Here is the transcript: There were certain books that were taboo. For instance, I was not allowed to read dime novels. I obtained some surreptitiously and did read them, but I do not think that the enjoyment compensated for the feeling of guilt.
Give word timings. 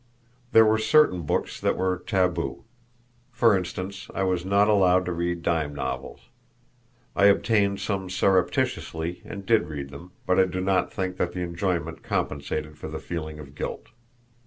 There 0.51 0.65
were 0.65 0.79
certain 0.79 1.21
books 1.21 1.61
that 1.61 1.77
were 1.77 1.99
taboo. 2.07 2.63
For 3.31 3.55
instance, 3.55 4.09
I 4.15 4.23
was 4.23 4.43
not 4.43 4.67
allowed 4.67 5.05
to 5.05 5.13
read 5.13 5.43
dime 5.43 5.75
novels. 5.75 6.21
I 7.15 7.25
obtained 7.25 7.79
some 7.81 8.09
surreptitiously 8.09 9.21
and 9.23 9.45
did 9.45 9.67
read 9.67 9.91
them, 9.91 10.13
but 10.25 10.39
I 10.39 10.45
do 10.45 10.59
not 10.59 10.91
think 10.91 11.17
that 11.17 11.33
the 11.33 11.41
enjoyment 11.41 12.01
compensated 12.01 12.79
for 12.79 12.87
the 12.87 12.97
feeling 12.97 13.37
of 13.37 13.53
guilt. 13.53 13.89